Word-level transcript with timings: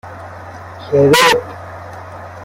کرپ 0.89 1.37